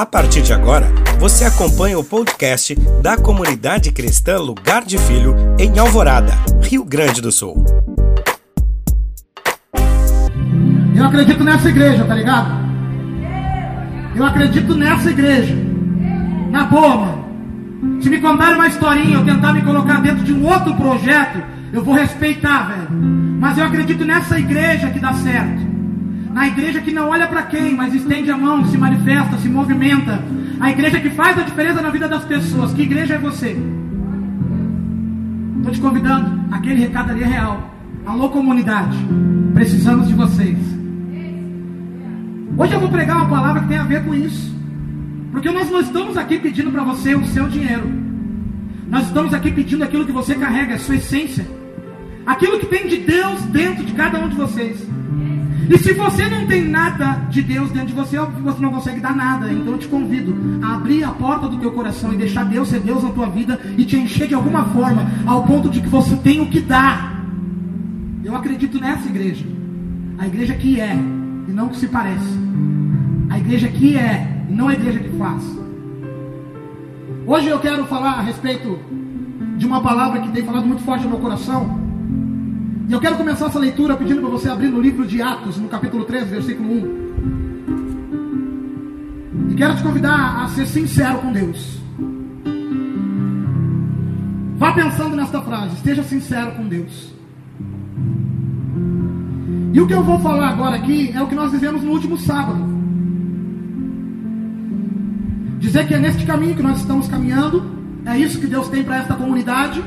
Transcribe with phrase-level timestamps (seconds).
[0.00, 0.86] A partir de agora,
[1.18, 7.30] você acompanha o podcast da comunidade cristã Lugar de Filho em Alvorada, Rio Grande do
[7.30, 7.62] Sul.
[10.96, 12.50] Eu acredito nessa igreja, tá ligado?
[14.16, 15.54] Eu acredito nessa igreja.
[16.50, 18.00] Na boa, mano.
[18.00, 21.42] Se me contarem uma historinha, eu tentar me colocar dentro de um outro projeto,
[21.74, 22.88] eu vou respeitar, velho.
[23.38, 25.69] Mas eu acredito nessa igreja que dá certo.
[26.32, 30.22] Na igreja que não olha para quem, mas estende a mão, se manifesta, se movimenta.
[30.60, 32.72] A igreja que faz a diferença na vida das pessoas.
[32.72, 33.56] Que igreja é você?
[35.58, 36.54] Estou te convidando.
[36.54, 37.74] Aquele recado ali é real.
[38.06, 38.96] Alô, comunidade.
[39.54, 40.56] Precisamos de vocês.
[42.56, 44.54] Hoje eu vou pregar uma palavra que tem a ver com isso.
[45.32, 47.90] Porque nós não estamos aqui pedindo para você o seu dinheiro.
[48.88, 51.46] Nós estamos aqui pedindo aquilo que você carrega, a sua essência.
[52.26, 54.86] Aquilo que tem de Deus dentro de cada um de vocês.
[55.68, 59.14] E se você não tem nada de Deus dentro de você, você não consegue dar
[59.14, 59.52] nada.
[59.52, 62.80] Então eu te convido a abrir a porta do teu coração e deixar Deus ser
[62.80, 66.16] Deus na tua vida e te encher de alguma forma, ao ponto de que você
[66.16, 67.24] tem o que dar.
[68.24, 69.44] Eu acredito nessa igreja.
[70.18, 72.38] A igreja que é e não que se parece.
[73.28, 75.42] A igreja que é e não a igreja que faz.
[77.26, 78.78] Hoje eu quero falar a respeito
[79.56, 81.89] de uma palavra que tem falado muito forte no meu coração.
[82.88, 85.68] E eu quero começar essa leitura pedindo para você abrir no livro de Atos, no
[85.68, 87.10] capítulo 3, versículo 1.
[89.50, 91.78] E quero te convidar a ser sincero com Deus.
[94.56, 97.14] Vá pensando nesta frase, esteja sincero com Deus.
[99.72, 102.18] E o que eu vou falar agora aqui é o que nós vivemos no último
[102.18, 102.62] sábado.
[105.60, 107.62] Dizer que é neste caminho que nós estamos caminhando,
[108.04, 109.82] é isso que Deus tem para esta comunidade,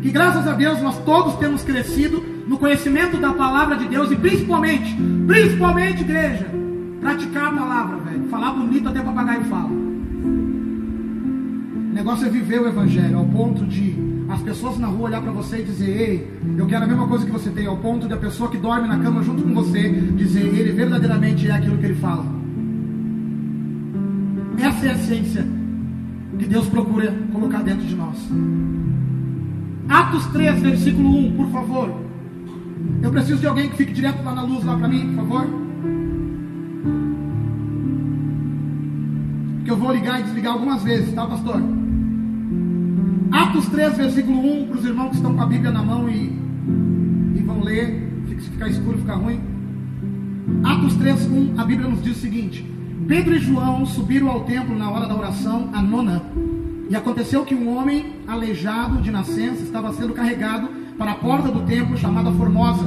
[0.00, 4.16] que graças a Deus nós todos temos crescido no conhecimento da palavra de Deus e
[4.16, 4.96] principalmente,
[5.26, 6.46] principalmente, igreja,
[7.00, 8.28] praticar a palavra, velho.
[8.28, 9.70] Falar bonito até papagaio fala.
[11.80, 15.32] O negócio é viver o evangelho ao ponto de as pessoas na rua olhar para
[15.32, 17.66] você e dizer: Ei, eu quero a mesma coisa que você tem.
[17.66, 21.48] Ao ponto de a pessoa que dorme na cama junto com você dizer: Ele verdadeiramente
[21.48, 22.24] é aquilo que ele fala.
[24.58, 25.46] Essa é a essência
[26.38, 28.16] que Deus procura colocar dentro de nós.
[29.88, 31.94] Atos 3, versículo 1, por favor.
[33.02, 35.46] Eu preciso de alguém que fique direto lá na luz, lá para mim, por favor.
[39.64, 41.62] Que eu vou ligar e desligar algumas vezes, tá, pastor?
[43.30, 46.38] Atos 3, versículo 1, para os irmãos que estão com a Bíblia na mão e,
[47.36, 48.06] e vão ler.
[48.28, 49.40] Se ficar escuro, ficar ruim.
[50.64, 52.64] Atos 3, 1, a Bíblia nos diz o seguinte:
[53.06, 56.22] Pedro e João subiram ao templo na hora da oração, a nona.
[56.88, 61.60] E aconteceu que um homem aleijado de nascença estava sendo carregado para a porta do
[61.66, 62.84] templo chamada Formosa.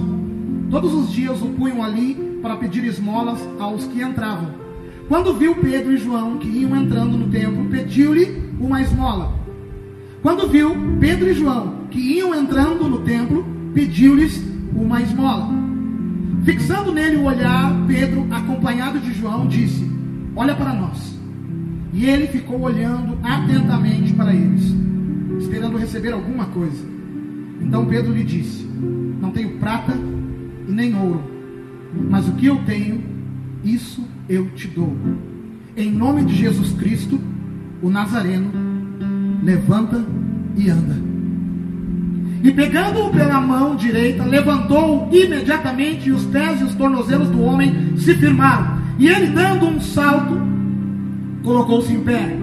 [0.72, 4.50] Todos os dias o punham ali para pedir esmolas aos que entravam.
[5.08, 9.34] Quando viu Pedro e João que iam entrando no templo, pediu-lhe uma esmola.
[10.22, 14.42] Quando viu Pedro e João que iam entrando no templo, pediu-lhes
[14.74, 15.50] uma esmola.
[16.44, 19.90] Fixando nele o olhar, Pedro, acompanhado de João, disse:
[20.36, 21.21] Olha para nós.
[21.94, 24.74] E ele ficou olhando atentamente para eles,
[25.40, 26.86] esperando receber alguma coisa.
[27.62, 28.66] Então Pedro lhe disse:
[29.20, 29.94] Não tenho prata
[30.68, 31.24] e nem ouro,
[32.10, 33.04] mas o que eu tenho,
[33.64, 34.96] isso eu te dou.
[35.76, 37.20] Em nome de Jesus Cristo,
[37.82, 38.52] o Nazareno,
[39.44, 40.04] levanta
[40.56, 41.12] e anda.
[42.44, 47.96] E pegando-o pela mão direita, levantou imediatamente e os pés e os tornozelos do homem
[47.98, 48.82] se firmaram.
[48.98, 50.51] E ele, dando um salto,
[51.44, 52.38] colocou-se em pé.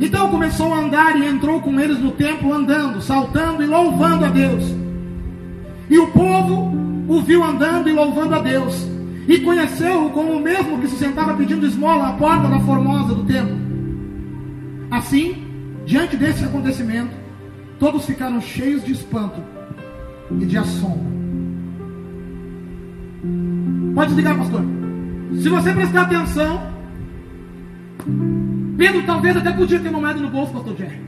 [0.00, 4.28] Então começou a andar e entrou com eles no templo, andando, saltando e louvando a
[4.28, 4.64] Deus.
[5.88, 6.72] E o povo
[7.08, 8.88] o viu andando e louvando a Deus.
[9.28, 13.24] E conheceu-o como o mesmo que se sentava pedindo esmola à porta da formosa do
[13.24, 13.56] templo.
[14.90, 15.44] Assim,
[15.86, 17.14] diante desse acontecimento,
[17.78, 19.40] todos ficaram cheios de espanto
[20.40, 21.12] e de assombro.
[23.94, 24.62] Pode desligar, pastor.
[25.40, 26.71] Se você prestar atenção,
[28.76, 31.00] Pedro talvez até podia ter uma moeda no bolso, pastor Jerry.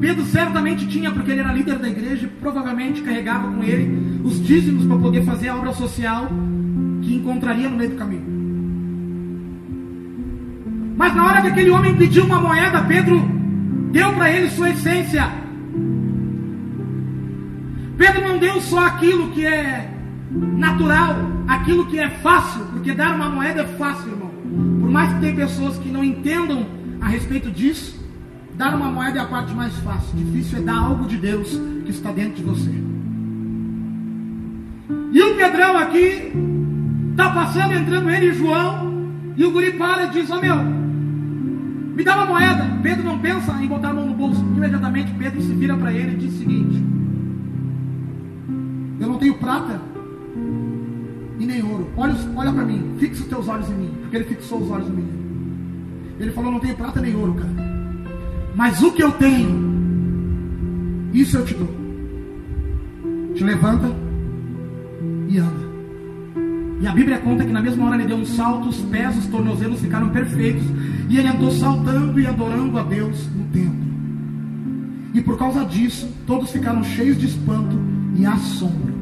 [0.00, 4.84] Pedro certamente tinha, porque ele era líder da igreja, provavelmente carregava com ele os dízimos
[4.86, 6.28] para poder fazer a obra social
[7.02, 8.36] que encontraria no meio do caminho.
[10.96, 13.20] Mas na hora que aquele homem pediu uma moeda, Pedro
[13.92, 15.30] deu para ele sua essência.
[17.96, 19.90] Pedro não deu só aquilo que é
[20.30, 21.16] natural,
[21.48, 24.25] aquilo que é fácil, porque dar uma moeda é fácil, irmão.
[24.80, 26.66] Por mais que tem pessoas que não entendam
[27.00, 27.98] a respeito disso,
[28.54, 30.16] dar uma moeda é a parte mais fácil.
[30.16, 31.48] Difícil é dar algo de Deus
[31.84, 32.70] que está dentro de você.
[35.12, 36.32] E o Pedrão aqui
[37.10, 40.56] está passando, entrando ele e João, e o guri para e diz: Ó oh, meu,
[41.96, 42.66] Me dá uma moeda.
[42.82, 44.40] Pedro não pensa em botar a mão no bolso.
[44.40, 46.84] Imediatamente Pedro se vira para ele e diz o seguinte:
[49.00, 49.80] Eu não tenho prata
[51.46, 51.88] nem ouro.
[51.96, 53.90] Olha, olha para mim, fixa os teus olhos em mim.
[54.02, 55.08] Porque ele fixou os olhos em mim.
[56.18, 57.76] Ele falou: Não tenho prata nem ouro, cara.
[58.54, 59.48] Mas o que eu tenho,
[61.12, 61.68] isso eu te dou.
[63.34, 63.94] Te levanta
[65.28, 65.66] e anda.
[66.80, 69.26] E a Bíblia conta que na mesma hora ele deu um salto, os pés, os
[69.26, 70.64] tornozelos ficaram perfeitos.
[71.08, 73.86] E ele andou saltando e adorando a Deus no templo.
[75.14, 77.78] E por causa disso, todos ficaram cheios de espanto
[78.14, 78.95] e assombro.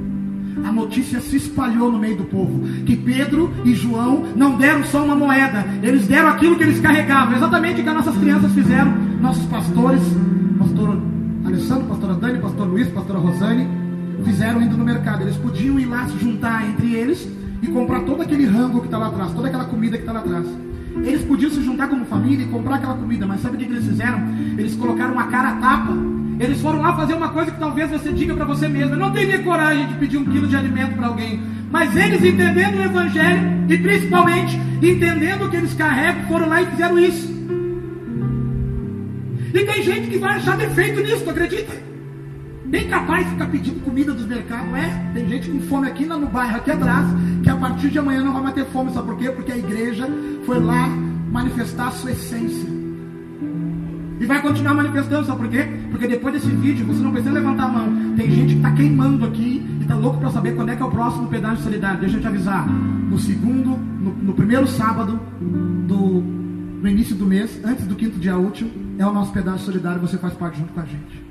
[0.62, 5.04] A notícia se espalhou no meio do povo que Pedro e João não deram só
[5.04, 8.94] uma moeda, eles deram aquilo que eles carregavam, exatamente o que as nossas crianças fizeram,
[9.20, 10.02] nossos pastores,
[10.58, 10.96] pastor
[11.44, 13.68] Alessandro, pastora Dani, pastor Luiz, pastora Rosane,
[14.24, 15.22] fizeram indo no mercado.
[15.22, 17.28] Eles podiam ir lá se juntar entre eles
[17.62, 20.20] e comprar todo aquele rango que está lá atrás, toda aquela comida que está lá
[20.20, 20.46] atrás.
[20.96, 23.84] Eles podiam se juntar como família e comprar aquela comida, mas sabe o que eles
[23.84, 24.22] fizeram?
[24.56, 25.92] Eles colocaram uma cara a tapa.
[26.38, 28.96] Eles foram lá fazer uma coisa que talvez você diga para você mesmo.
[28.96, 31.40] Não teria coragem de pedir um quilo de alimento para alguém.
[31.70, 36.66] Mas eles, entendendo o Evangelho e principalmente entendendo o que eles carregam, foram lá e
[36.66, 37.34] fizeram isso.
[39.54, 41.72] E tem gente que vai achar defeito nisso, tu acredita?
[42.64, 44.74] Nem capaz de ficar pedindo comida dos mercados.
[44.74, 47.06] É, tem gente com fome aqui no bairro, aqui atrás,
[47.42, 48.92] que a partir de amanhã não vai mais ter fome.
[48.92, 49.30] Sabe por quê?
[49.30, 50.08] Porque a igreja
[50.44, 50.88] foi lá
[51.30, 52.83] manifestar a sua essência.
[54.20, 55.68] E vai continuar manifestando, sabe por quê?
[55.90, 58.14] Porque depois desse vídeo, você não precisa levantar a mão.
[58.16, 60.84] Tem gente que está queimando aqui e está louco para saber quando é que é
[60.86, 62.00] o próximo pedaço de solidário.
[62.00, 62.68] Deixa eu te avisar.
[62.68, 68.36] No segundo, no, no primeiro sábado do, no início do mês, antes do quinto dia
[68.36, 70.00] útil, é o nosso pedaço solidário.
[70.00, 71.24] Você faz parte junto com a gente.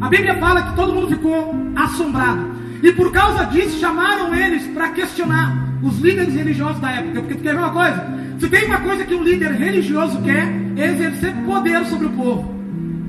[0.00, 2.46] A Bíblia fala que todo mundo ficou assombrado.
[2.82, 7.20] E por causa disso chamaram eles para questionar os líderes religiosos da época.
[7.20, 8.04] Porque tu quer ver uma coisa?
[8.38, 12.54] Se tem uma coisa que um líder religioso quer, exercer poder sobre o povo.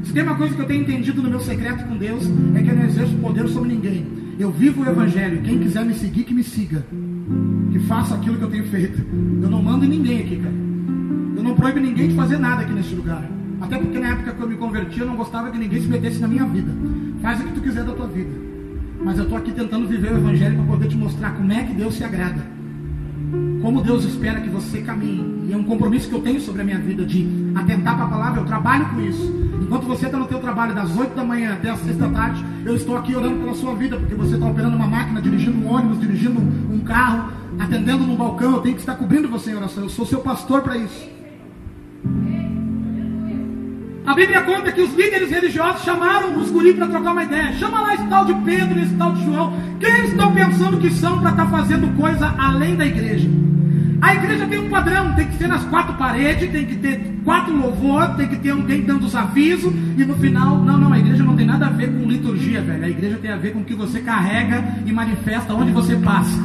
[0.03, 2.69] Se tem uma coisa que eu tenho entendido no meu secreto com Deus, é que
[2.69, 4.05] eu não exerço poder sobre ninguém.
[4.37, 5.41] Eu vivo o Evangelho.
[5.43, 6.85] Quem quiser me seguir, que me siga.
[7.71, 8.99] Que faça aquilo que eu tenho feito.
[9.41, 10.55] Eu não mando ninguém aqui, cara.
[11.35, 13.23] Eu não proíbo ninguém de fazer nada aqui neste lugar.
[13.61, 16.19] Até porque na época que eu me converti, eu não gostava que ninguém se metesse
[16.19, 16.71] na minha vida.
[17.21, 18.31] Faz o que tu quiser da tua vida.
[19.03, 21.73] Mas eu estou aqui tentando viver o Evangelho para poder te mostrar como é que
[21.73, 22.41] Deus se agrada.
[23.61, 25.47] Como Deus espera que você caminhe.
[25.47, 28.09] E é um compromisso que eu tenho sobre a minha vida de atentar para a
[28.09, 29.43] palavra, eu trabalho com isso.
[29.61, 32.45] Enquanto você está no teu trabalho das 8 da manhã até as 6 da tarde,
[32.65, 35.73] eu estou aqui orando pela sua vida, porque você está operando uma máquina, dirigindo um
[35.73, 39.83] ônibus, dirigindo um carro, atendendo num balcão, eu tenho que estar cobrindo você em oração.
[39.83, 41.22] Eu sou seu pastor para isso.
[44.05, 47.53] A Bíblia conta que os líderes religiosos chamaram os guris para trocar uma ideia.
[47.53, 49.53] Chama lá esse tal de Pedro, esse tal de João.
[49.79, 53.29] Quem eles estão pensando que são para estar tá fazendo coisa além da igreja?
[54.01, 57.55] A igreja tem um padrão, tem que ser nas quatro paredes, tem que ter quatro
[57.55, 61.23] louvor, tem que ter alguém dando os avisos, e no final, não, não, a igreja
[61.23, 62.83] não tem nada a ver com liturgia, velho.
[62.83, 66.37] A igreja tem a ver com o que você carrega e manifesta onde você passa.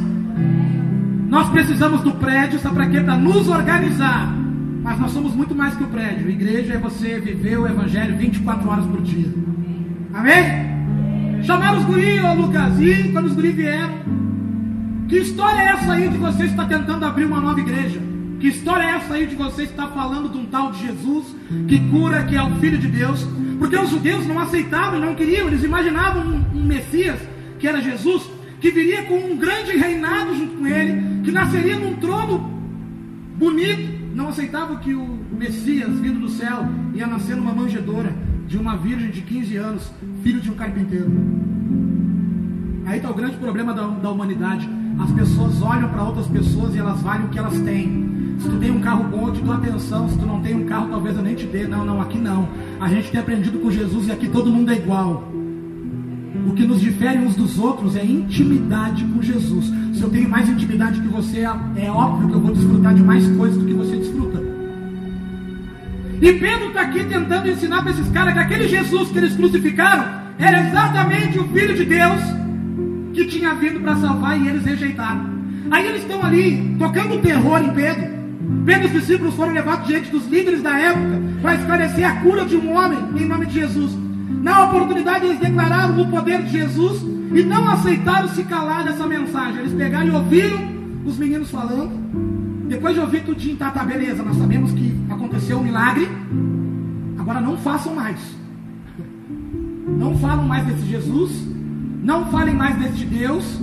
[1.28, 3.00] Nós precisamos do prédio, sabe para quê?
[3.00, 4.37] Para nos organizar.
[4.88, 6.28] Mas nós somos muito mais que o prédio.
[6.28, 9.28] A igreja é você viver o evangelho 24 horas por dia.
[10.14, 11.42] Amém?
[11.44, 13.98] Chamaram os guris, Lucas, e quando os guris vieram,
[15.06, 18.00] que história é essa aí de você estar tentando abrir uma nova igreja?
[18.40, 21.36] Que história é essa aí de você estar falando de um tal de Jesus
[21.68, 23.28] que cura, que é o Filho de Deus?
[23.58, 27.20] Porque os judeus não aceitavam não queriam, eles imaginavam um, um Messias,
[27.58, 28.22] que era Jesus,
[28.58, 32.38] que viria com um grande reinado junto com ele, que nasceria num trono
[33.36, 38.12] bonito, não aceitavam que o Messias vindo do céu ia nascer numa manjedoura
[38.48, 39.92] de uma virgem de 15 anos,
[40.24, 41.08] filho de um carpinteiro.
[42.84, 44.68] Aí está o grande problema da, da humanidade.
[44.98, 48.34] As pessoas olham para outras pessoas e elas valem o que elas têm.
[48.40, 50.08] Se tu tem um carro bom, eu te dou atenção.
[50.08, 51.68] Se tu não tem um carro, talvez eu nem te dê.
[51.68, 52.48] Não, não, aqui não.
[52.80, 55.32] A gente tem aprendido com Jesus e aqui todo mundo é igual.
[56.46, 59.72] O que nos difere uns dos outros é intimidade com Jesus.
[59.94, 63.26] Se eu tenho mais intimidade que você, é óbvio que eu vou desfrutar de mais
[63.36, 64.42] coisas do que você desfruta.
[66.20, 70.04] E Pedro está aqui tentando ensinar para esses caras que aquele Jesus que eles crucificaram
[70.38, 72.20] era exatamente o Filho de Deus
[73.12, 75.38] que tinha vindo para salvar e eles rejeitaram.
[75.70, 78.18] Aí eles estão ali tocando terror em Pedro.
[78.64, 82.44] Pedro e os discípulos foram levados diante dos líderes da época para esclarecer a cura
[82.44, 83.96] de um homem em nome de Jesus.
[84.28, 87.02] Na oportunidade, eles declararam o poder de Jesus
[87.34, 89.60] e não aceitaram se calar dessa mensagem.
[89.60, 90.58] Eles pegaram e ouviram
[91.04, 91.90] os meninos falando.
[92.68, 96.08] Depois de ouvir tudinho, tá, tá, beleza, nós sabemos que aconteceu um milagre.
[97.18, 98.18] Agora não façam mais.
[99.86, 101.46] Não falam mais desse Jesus.
[102.02, 103.58] Não falem mais desse Deus.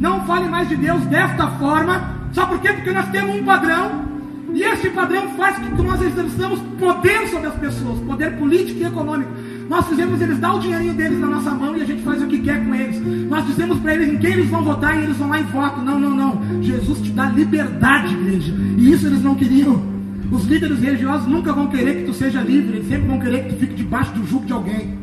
[0.00, 2.18] Não falem mais de Deus desta forma.
[2.32, 2.72] Sabe por quê?
[2.72, 4.04] Porque nós temos um padrão.
[4.52, 9.30] E este padrão faz que nós exerçamos poder sobre as pessoas, poder político e econômico.
[9.68, 12.26] Nós fizemos eles dar o dinheirinho deles na nossa mão e a gente faz o
[12.26, 13.00] que quer com eles.
[13.28, 15.84] Nós dizemos para eles em quem eles vão votar e eles vão lá e votam.
[15.84, 16.62] Não, não, não.
[16.62, 18.54] Jesus te dá liberdade, igreja.
[18.78, 19.82] E isso eles não queriam.
[20.30, 23.54] Os líderes religiosos nunca vão querer que tu seja livre, eles sempre vão querer que
[23.54, 24.98] tu fique debaixo do jugo de alguém.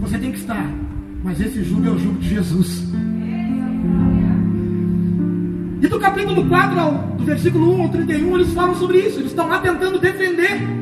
[0.00, 0.70] Você tem que estar.
[1.24, 2.84] Mas esse jugo é o jugo de Jesus.
[5.80, 9.20] E do capítulo 4 ao do versículo 1 ao 31, eles falam sobre isso.
[9.20, 10.81] Eles estão lá tentando defender.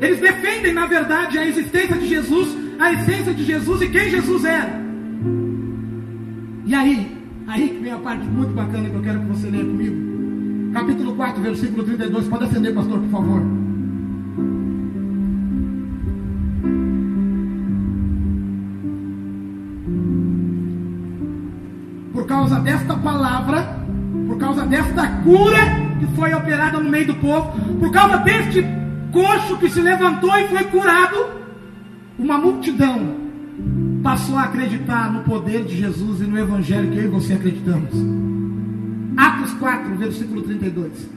[0.00, 4.44] Eles defendem, na verdade, a existência de Jesus, a essência de Jesus e quem Jesus
[4.44, 4.82] era.
[6.66, 9.64] E aí, aí que vem a parte muito bacana que eu quero que você leia
[9.64, 10.72] comigo.
[10.72, 12.28] Capítulo 4, versículo 32.
[12.28, 13.42] Pode acender, pastor, por favor.
[22.12, 23.78] Por causa desta palavra,
[24.26, 25.60] por causa desta cura
[26.00, 28.64] que foi operada no meio do povo, por causa deste
[29.14, 31.26] coxo que se levantou e foi curado,
[32.18, 33.22] uma multidão
[34.02, 37.90] passou a acreditar no poder de Jesus e no Evangelho que eu e você acreditamos.
[39.16, 41.08] Atos 4, versículo 32.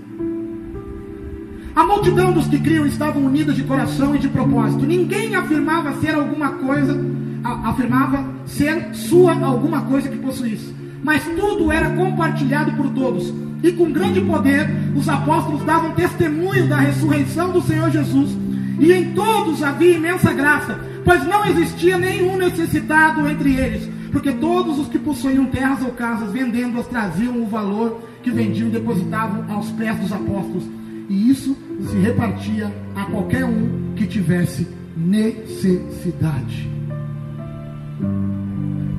[1.75, 4.85] A multidão dos que criam estavam unidas de coração e de propósito.
[4.85, 6.99] Ninguém afirmava ser alguma coisa,
[7.43, 10.73] afirmava ser sua alguma coisa que possuísse.
[11.03, 13.33] Mas tudo era compartilhado por todos.
[13.63, 18.35] E com grande poder, os apóstolos davam testemunho da ressurreição do Senhor Jesus.
[18.79, 24.79] E em todos havia imensa graça, pois não existia nenhum necessitado entre eles porque todos
[24.79, 29.69] os que possuíam terras ou casas, vendendo-as, traziam o valor que vendiam e depositavam aos
[29.71, 30.63] pés dos apóstolos.
[31.09, 31.55] E isso
[31.89, 36.76] se repartia a qualquer um que tivesse necessidade.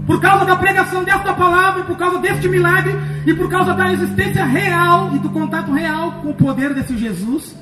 [0.08, 2.96] Por causa da pregação desta palavra, por causa deste milagre
[3.26, 7.54] e por causa da existência real e do contato real com o poder desse Jesus,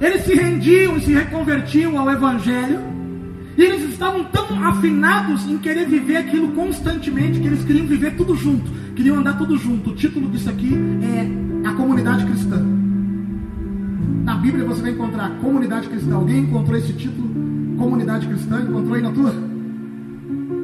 [0.00, 2.80] eles se rendiam e se reconvertiam ao Evangelho
[3.56, 8.34] e eles estavam tão afinados em querer viver aquilo constantemente que eles queriam viver tudo
[8.34, 9.90] junto, queriam andar tudo junto.
[9.90, 12.60] O título disso aqui é A Comunidade Cristã.
[14.24, 16.16] Na Bíblia você vai encontrar Comunidade Cristã.
[16.16, 17.28] Alguém encontrou esse título?
[17.78, 18.60] Comunidade Cristã?
[18.60, 19.49] Encontrou aí na tua?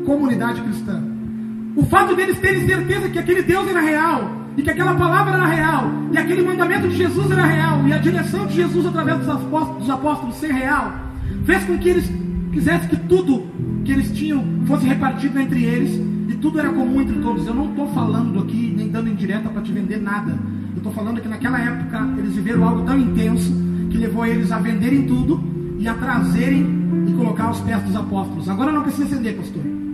[0.06, 1.02] Comunidade Cristã.
[1.74, 5.46] O fato deles terem certeza que aquele Deus era real, e que aquela palavra era
[5.46, 9.28] real, e aquele mandamento de Jesus era real, e a direção de Jesus através dos
[9.28, 10.94] apóstolos, dos apóstolos ser real,
[11.44, 12.10] fez com que eles
[12.52, 13.46] quisesse que tudo
[13.84, 15.94] que eles tinham fosse repartido entre eles
[16.28, 17.46] e tudo era comum entre todos.
[17.46, 20.32] Eu não estou falando aqui, nem dando indireta para te vender nada.
[20.72, 23.52] Eu estou falando que naquela época eles viveram algo tão intenso
[23.90, 25.44] que levou eles a venderem tudo
[25.78, 26.66] e a trazerem
[27.06, 28.48] e colocar aos pés dos apóstolos.
[28.48, 29.85] Agora não precisa acender, pastor.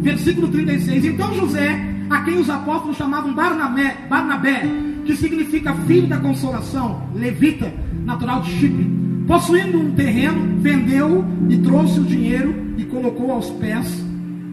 [0.00, 1.04] Versículo 36.
[1.04, 4.62] Então José, a quem os apóstolos chamavam Barnabé, Barnabé
[5.04, 7.72] que significa filho da consolação, levita,
[8.04, 14.04] natural de Chipre, Possuindo um terreno, vendeu e trouxe o dinheiro e colocou aos pés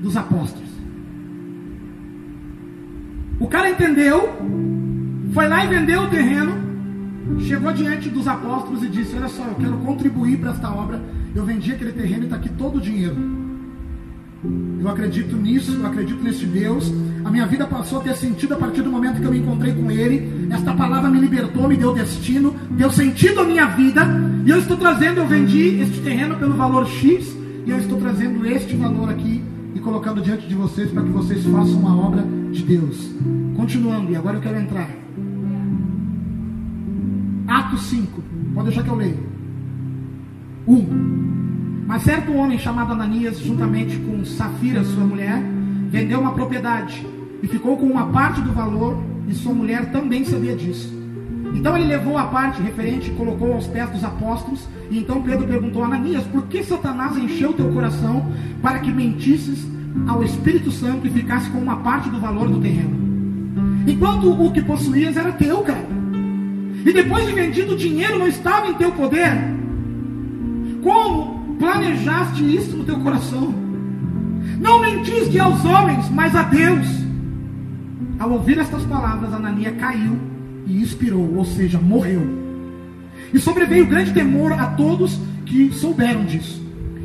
[0.02, 0.70] dos apóstolos.
[3.40, 4.30] O cara entendeu,
[5.34, 6.54] foi lá e vendeu o terreno,
[7.40, 11.02] chegou diante dos apóstolos e disse: Olha só, eu quero contribuir para esta obra.
[11.34, 13.38] Eu vendi aquele terreno e está aqui todo o dinheiro.
[14.79, 16.91] Eu acredito nisso, eu acredito nesse Deus.
[17.25, 19.74] A minha vida passou a ter sentido a partir do momento que eu me encontrei
[19.74, 20.48] com Ele.
[20.50, 24.01] Esta palavra me libertou, me deu destino, deu sentido à minha vida.
[24.46, 27.36] E eu estou trazendo, eu vendi este terreno pelo valor X.
[27.65, 29.43] E eu estou trazendo este valor aqui
[29.75, 33.12] e colocando diante de vocês para que vocês façam uma obra de Deus.
[33.58, 34.89] Continuando, e agora eu quero entrar.
[37.48, 38.24] Atos 5.
[38.53, 39.19] Pode deixar que eu leio.
[40.65, 40.74] 1.
[40.74, 41.28] Um.
[41.89, 45.41] Mas certo homem chamado Ananias, juntamente com Safira, sua mulher,
[45.89, 47.03] vendeu uma propriedade
[47.41, 48.96] e ficou com uma parte do valor,
[49.27, 50.96] e sua mulher também sabia disso.
[51.51, 54.67] Então ele levou a parte referente e colocou aos pés dos apóstolos.
[54.91, 58.31] E então Pedro perguntou a Ananias: Por que Satanás encheu teu coração
[58.62, 59.67] para que mentisses
[60.08, 63.00] ao Espírito Santo e ficasse com uma parte do valor do terreno?
[63.88, 65.88] Enquanto o que possuías era teu, cara.
[66.86, 69.31] E depois de vendido, o dinheiro não estava em teu poder.
[70.84, 71.28] Como
[71.60, 73.54] planejaste isso no teu coração.
[74.60, 76.88] Não mentiste aos homens, mas a Deus.
[78.18, 80.18] Ao ouvir estas palavras, Anania caiu
[80.66, 82.22] e expirou, ou seja, morreu.
[83.34, 86.60] E sobreveio grande temor a todos que souberam disso.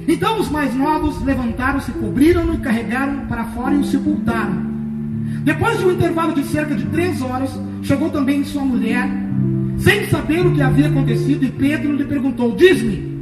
[0.07, 4.75] Então os mais novos levantaram-se, cobriram-no e carregaram para fora e o sepultaram.
[5.43, 7.51] Depois de um intervalo de cerca de três horas,
[7.83, 9.09] chegou também sua mulher,
[9.79, 13.14] sem saber o que havia acontecido, e Pedro lhe perguntou: Diz-me,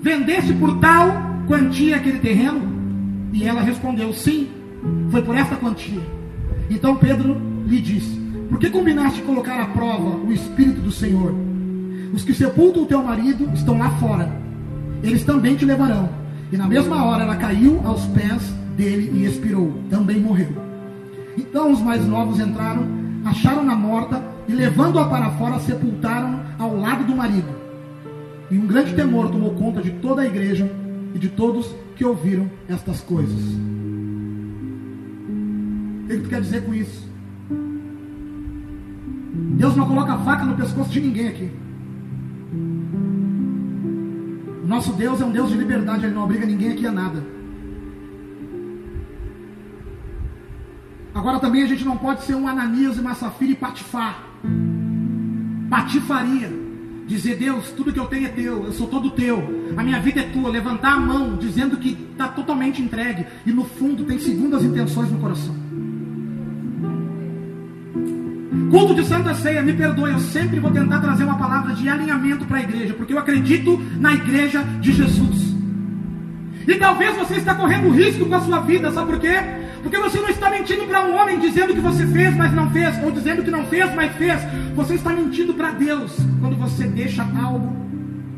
[0.00, 1.08] Vendeste por tal
[1.46, 2.60] quantia aquele terreno?
[3.32, 4.48] E ela respondeu: Sim,
[5.10, 6.00] foi por esta quantia.
[6.70, 11.34] Então Pedro lhe disse: Por que combinaste colocar à prova o Espírito do Senhor?
[12.12, 14.30] Os que sepultam o teu marido estão lá fora.
[15.02, 16.08] Eles também te levarão.
[16.50, 18.42] E na mesma hora ela caiu aos pés
[18.76, 19.82] dele e expirou.
[19.90, 20.48] Também morreu.
[21.36, 22.86] Então os mais novos entraram,
[23.24, 27.67] acharam-na morta e, levando-a para fora, sepultaram ao lado do marido.
[28.50, 30.70] E um grande temor tomou conta de toda a igreja
[31.14, 33.40] e de todos que ouviram estas coisas.
[36.04, 37.06] O que tu quer dizer com isso?
[39.58, 41.50] Deus não coloca a faca no pescoço de ninguém aqui.
[44.64, 47.22] O nosso Deus é um Deus de liberdade, Ele não obriga ninguém aqui a nada.
[51.14, 54.24] Agora também a gente não pode ser um Ananias e uma Safira e patifar.
[55.68, 56.67] Patifaria.
[57.08, 59.42] Dizer, Deus, tudo que eu tenho é teu, eu sou todo teu,
[59.74, 60.50] a minha vida é tua.
[60.50, 65.18] Levantar a mão dizendo que está totalmente entregue e no fundo tem segundas intenções no
[65.18, 65.56] coração.
[68.70, 72.44] Culto de Santa Ceia, me perdoe, eu sempre vou tentar trazer uma palavra de alinhamento
[72.44, 75.56] para a igreja, porque eu acredito na igreja de Jesus.
[76.66, 79.40] E talvez você está correndo risco com a sua vida, sabe por quê?
[79.82, 83.02] Porque você não está mentindo para um homem dizendo que você fez, mas não fez,
[83.02, 84.40] ou dizendo que não fez, mas fez.
[84.74, 87.76] Você está mentindo para Deus quando você deixa algo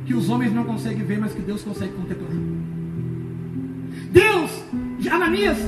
[0.04, 2.30] que os homens não conseguem ver, mas que Deus consegue contemplar.
[4.12, 4.64] Deus,
[5.10, 5.58] Ananias,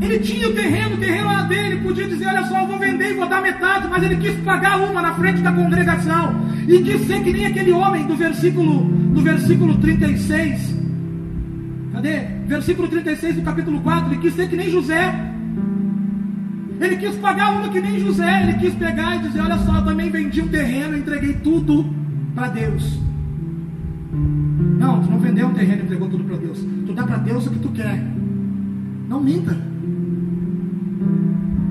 [0.00, 3.10] ele tinha o terreno, o terreno era dele, podia dizer, olha só, eu vou vender
[3.10, 6.34] e vou dar metade, mas ele quis pagar uma na frente da congregação.
[6.66, 10.74] E quis ser que nem aquele homem do versículo, do versículo 36.
[11.92, 12.37] Cadê?
[12.48, 15.14] Versículo 36 do capítulo 4, ele quis ser que nem José.
[16.80, 19.84] Ele quis pagar uma que nem José, ele quis pegar e dizer, olha só, eu
[19.84, 21.84] também vendi um terreno, entreguei tudo
[22.34, 22.98] para Deus.
[24.78, 26.58] Não, tu não vendeu um terreno entregou tudo para Deus.
[26.86, 28.02] Tu dá para Deus o que tu quer.
[29.08, 29.54] Não minta.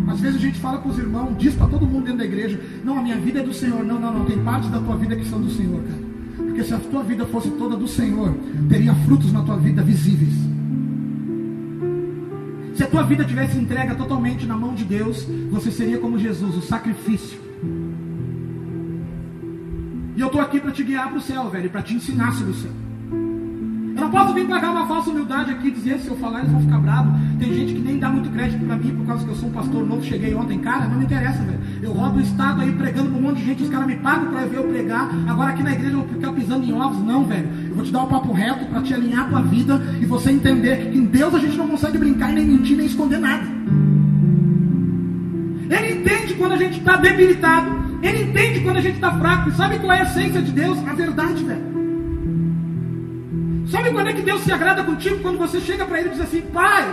[0.10, 2.60] Às vezes a gente fala para os irmãos, diz para todo mundo dentro da igreja:
[2.84, 3.83] Não, a minha vida é do Senhor.
[3.83, 4.25] Não, não, não.
[4.25, 6.07] Tem partes da tua vida que são do Senhor, cara.
[6.37, 8.31] Porque se a tua vida fosse toda do Senhor,
[8.70, 10.56] teria frutos na tua vida visíveis.
[12.77, 16.55] Se a tua vida tivesse entrega totalmente na mão de Deus, você seria como Jesus,
[16.55, 17.40] o sacrifício.
[20.16, 22.51] E eu estou aqui para te guiar para o céu, velho, para te ensinar sobre
[22.51, 22.86] o céu.
[24.07, 26.77] Não posso vir pagar uma falsa humildade aqui dizer, se eu falar eles vão ficar
[26.77, 27.11] bravos.
[27.37, 29.51] Tem gente que nem dá muito crédito para mim por causa que eu sou um
[29.51, 30.59] pastor novo, cheguei ontem.
[30.59, 31.59] Cara, não me interessa, velho.
[31.81, 34.31] Eu rodo o estado aí pregando para um monte de gente, os caras me pagam
[34.31, 35.09] para ver eu pregar.
[35.27, 37.03] Agora aqui na igreja eu vou ficar pisando em ovos.
[37.03, 37.50] Não, velho.
[37.67, 40.31] Eu vou te dar um papo reto para te alinhar a tua vida e você
[40.31, 43.43] entender que em Deus a gente não consegue brincar e nem mentir, nem esconder nada.
[45.70, 47.72] Ele entende quando a gente está debilitado.
[48.01, 49.50] Ele entende quando a gente está fraco.
[49.50, 50.77] E sabe qual é a essência de Deus?
[50.87, 51.86] A verdade, velho.
[53.70, 55.20] Sabe quando é que Deus se agrada contigo?
[55.20, 56.88] Quando você chega para Ele e diz assim: Pai,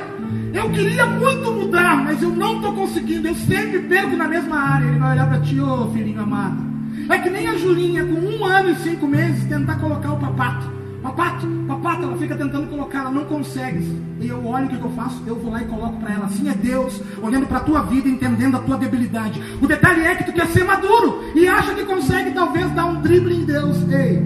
[0.53, 3.29] eu queria muito mudar, mas eu não estou conseguindo.
[3.29, 4.87] Eu sempre perco na mesma área.
[4.87, 6.65] Ele vai olhar para ti, ô oh, filhinho amado.
[7.09, 10.75] É que nem a Julinha, com um ano e cinco meses, tentar colocar o papato.
[11.03, 13.85] Papato, papato, ela fica tentando colocar, ela não consegue.
[14.21, 16.25] E eu olho o que, eu faço, eu vou lá e coloco para ela.
[16.25, 19.41] Assim é Deus, olhando para a tua vida, entendendo a tua debilidade.
[19.61, 23.03] O detalhe é que tu quer ser maduro e acha que consegue talvez dar um
[23.03, 23.77] drible em Deus.
[23.91, 24.19] Ei,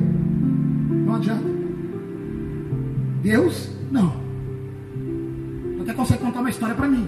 [1.05, 1.58] não adianta.
[3.29, 4.11] Deus, não.
[5.77, 7.07] Tu até consegue contar uma história para mim.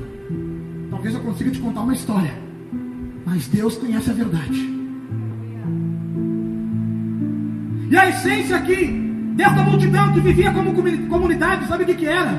[0.90, 2.34] Talvez eu consiga te contar uma história.
[3.24, 4.70] Mas Deus conhece a verdade.
[7.90, 10.74] E a essência aqui, desta multidão que vivia como
[11.08, 12.38] comunidade, sabe o que, que era?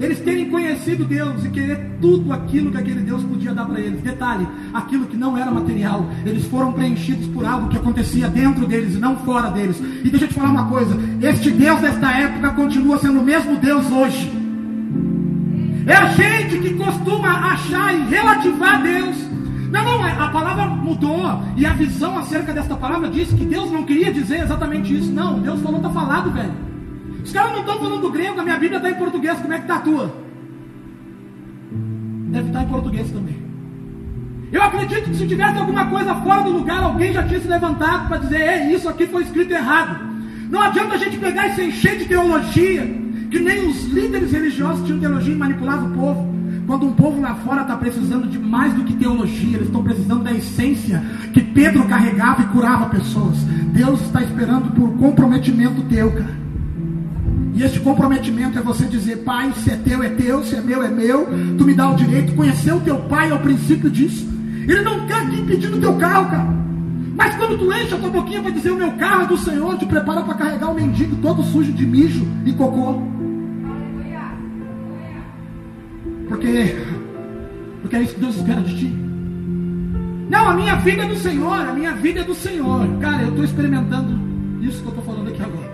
[0.00, 4.00] Eles terem conhecido Deus e querer tudo aquilo que aquele Deus podia dar para eles.
[4.00, 6.06] Detalhe, aquilo que não era material.
[6.24, 9.80] Eles foram preenchidos por algo que acontecia dentro deles e não fora deles.
[10.04, 13.56] E deixa eu te falar uma coisa: este Deus desta época continua sendo o mesmo
[13.56, 14.32] Deus hoje.
[15.86, 19.16] É a gente que costuma achar e relativar Deus.
[19.70, 21.42] Não, não, a palavra mudou.
[21.56, 25.10] E a visão acerca desta palavra diz que Deus não queria dizer exatamente isso.
[25.10, 26.71] Não, Deus falou, está falado, velho.
[27.24, 29.62] Os caras não estão falando grego, a minha Bíblia está em português, como é que
[29.62, 30.14] está a tua?
[32.30, 33.42] Deve estar tá em português também.
[34.50, 38.08] Eu acredito que se tivesse alguma coisa fora do lugar, alguém já tinha se levantado
[38.08, 40.12] para dizer, é isso aqui foi escrito errado.
[40.50, 42.82] Não adianta a gente pegar e se encher de teologia,
[43.30, 46.32] que nem os líderes religiosos tinham teologia e manipulava o povo.
[46.66, 50.22] Quando um povo lá fora está precisando de mais do que teologia, eles estão precisando
[50.22, 53.38] da essência que Pedro carregava e curava pessoas.
[53.72, 56.42] Deus está esperando por comprometimento teu, cara.
[57.54, 60.82] E este comprometimento é você dizer, pai, se é teu, é teu, se é meu,
[60.82, 61.26] é meu.
[61.58, 62.34] Tu me dá o direito.
[62.34, 64.26] Conhecer o teu pai é o princípio disso.
[64.66, 66.62] Ele não quer aqui pedindo o teu carro, cara.
[67.14, 69.76] Mas quando tu enche a tua boquinha para dizer o meu carro é do Senhor,
[69.76, 73.02] te prepara para carregar o mendigo todo sujo de mijo e cocô.
[76.28, 76.76] Porque,
[77.82, 78.86] porque é isso que Deus espera de ti.
[80.30, 82.88] Não, a minha vida é do Senhor, a minha vida é do Senhor.
[83.00, 84.18] Cara, eu estou experimentando
[84.62, 85.71] isso que eu estou falando aqui agora.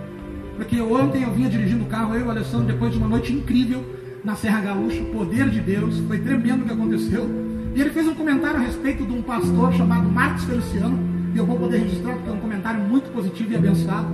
[0.58, 3.32] Porque ontem eu vinha dirigindo o carro, eu e o Alessandro, depois de uma noite
[3.32, 3.80] incrível
[4.24, 7.30] na Serra Gaúcha, o poder de Deus, foi tremendo o que aconteceu.
[7.76, 10.98] E ele fez um comentário a respeito de um pastor chamado Marcos Feliciano,
[11.32, 14.08] e eu vou poder registrar porque é um comentário muito positivo e abençoado.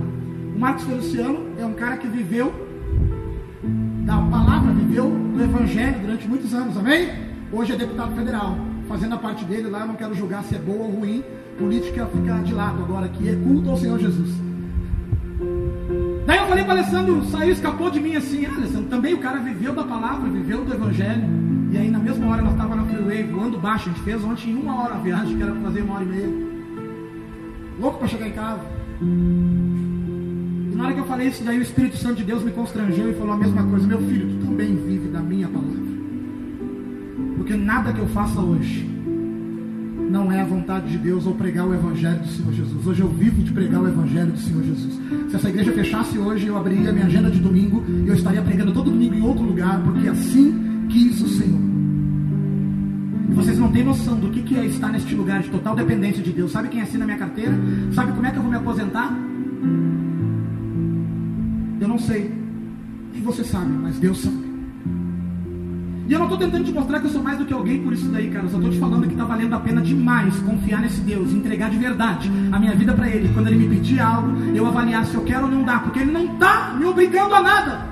[0.55, 2.53] O Marcos Feliciano é um cara que viveu
[4.05, 7.09] da palavra, viveu do evangelho durante muitos anos, amém?
[7.51, 8.55] Hoje é deputado federal
[8.87, 11.23] fazendo a parte dele lá, eu não quero julgar se é boa ou ruim.
[11.57, 14.29] Política fica de lado agora, que é culto ao Senhor Jesus.
[16.55, 19.83] Falei para Alessandro, saiu, escapou de mim assim, ah, Alessandro, também o cara viveu da
[19.83, 21.27] palavra, viveu do evangelho.
[21.69, 24.51] E aí na mesma hora nós estávamos na freeway, voando baixo, a gente fez ontem
[24.51, 26.29] em uma hora a viagem, que era para fazer uma hora e meia.
[27.77, 28.61] Louco para chegar em casa.
[29.01, 33.11] E na hora que eu falei isso, daí o Espírito Santo de Deus me constrangeu
[33.11, 35.83] e falou a mesma coisa, meu filho, tu também vive da minha palavra.
[37.35, 38.94] Porque nada que eu faça hoje
[40.09, 42.87] não é a vontade de Deus ou pregar o Evangelho do Senhor Jesus.
[42.87, 44.99] Hoje eu vivo de pregar o Evangelho do Senhor Jesus.
[45.29, 48.71] Se essa igreja fechasse hoje, eu abriria minha agenda de domingo e eu estaria pregando
[48.71, 51.59] todo domingo em outro lugar, porque assim quis o Senhor.
[53.29, 56.31] Vocês não têm noção do que, que é estar neste lugar de total dependência de
[56.31, 56.51] Deus.
[56.51, 57.53] Sabe quem assina minha carteira?
[57.93, 59.13] Sabe como é que eu vou me aposentar?
[61.81, 62.31] Eu não sei.
[63.13, 64.44] E você sabe, mas Deus sabe.
[66.07, 67.91] E eu não estou tentando te mostrar que eu sou mais do que alguém por
[67.91, 68.45] isso daí, cara.
[68.45, 71.69] Eu só estou te falando que está valendo a pena demais confiar nesse Deus, entregar
[71.69, 73.29] de verdade a minha vida para Ele.
[73.33, 76.11] Quando Ele me pedir algo, eu avaliar se eu quero ou não dá, porque Ele
[76.11, 77.85] não está me obrigando a nada.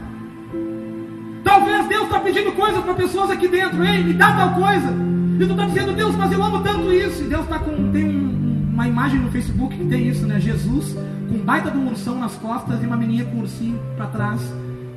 [1.43, 4.93] Talvez Deus está pedindo coisas para pessoas aqui dentro, ei, me dá tal coisa.
[5.39, 7.23] E tu está dizendo, Deus, mas eu amo tanto isso.
[7.23, 7.91] E Deus está com.
[7.91, 10.39] Tem um, uma imagem no Facebook que tem isso, né?
[10.39, 10.95] Jesus
[11.29, 14.39] com baita de um ursão nas costas e uma menina com um ursinho para trás.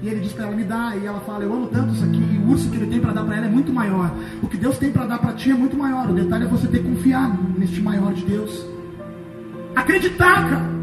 [0.03, 0.95] E ele diz para ela, me dá.
[0.97, 2.23] E ela fala, eu amo tanto isso aqui.
[2.33, 4.11] E o urso que ele tem para dar para ela é muito maior.
[4.43, 6.09] O que Deus tem para dar para ti é muito maior.
[6.11, 8.67] O detalhe é você ter confiado neste maior de Deus.
[9.75, 10.77] Acreditar, cara.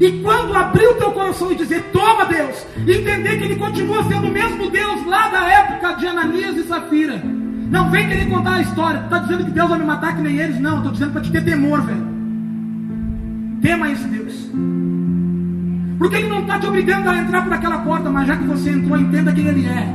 [0.00, 4.28] E quando abrir o teu coração e dizer, toma Deus, entender que Ele continua sendo
[4.28, 7.20] o mesmo Deus lá da época de Ananias e Safira.
[7.70, 9.00] Não vem querer contar a história.
[9.00, 10.60] Está dizendo que Deus vai me matar que nem eles.
[10.60, 12.06] Não, estou dizendo para te ter temor, velho.
[13.60, 14.50] Tema esse Deus.
[15.98, 18.70] Porque Ele não está te obrigando a entrar por aquela porta, mas já que você
[18.70, 19.94] entrou, entenda quem Ele é.